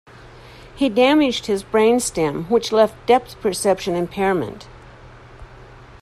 He 0.75 0.89
damaged 0.89 1.45
his 1.45 1.61
brain 1.61 1.99
stem, 1.99 2.45
which 2.45 2.71
left 2.71 2.95
depth 3.05 3.39
perception 3.39 3.93
impairment. 3.95 4.67